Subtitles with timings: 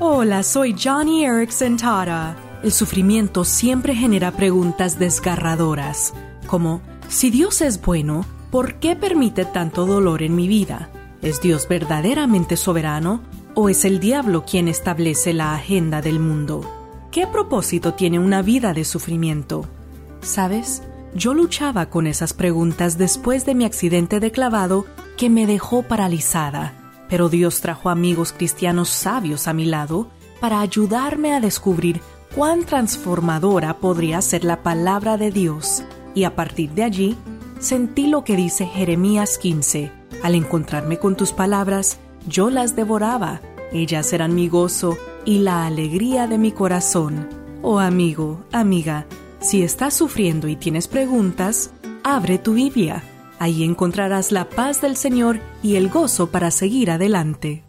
[0.00, 2.34] Hola, soy Johnny Erickson Tara.
[2.64, 6.12] El sufrimiento siempre genera preguntas desgarradoras,
[6.48, 10.90] como, si Dios es bueno, ¿por qué permite tanto dolor en mi vida?
[11.22, 13.22] ¿Es Dios verdaderamente soberano
[13.54, 16.68] o es el diablo quien establece la agenda del mundo?
[17.12, 19.64] ¿Qué propósito tiene una vida de sufrimiento?
[20.22, 20.82] ¿Sabes?
[21.14, 24.86] Yo luchaba con esas preguntas después de mi accidente de clavado
[25.16, 26.83] que me dejó paralizada
[27.14, 30.08] pero Dios trajo amigos cristianos sabios a mi lado
[30.40, 32.00] para ayudarme a descubrir
[32.34, 35.84] cuán transformadora podría ser la palabra de Dios.
[36.12, 37.16] Y a partir de allí,
[37.60, 39.92] sentí lo que dice Jeremías 15.
[40.24, 43.40] Al encontrarme con tus palabras, yo las devoraba.
[43.72, 47.28] Ellas eran mi gozo y la alegría de mi corazón.
[47.62, 49.06] Oh amigo, amiga,
[49.38, 51.70] si estás sufriendo y tienes preguntas,
[52.02, 53.04] abre tu Biblia
[53.44, 57.62] Ahí encontrarás la paz del Señor y el gozo para seguir adelante.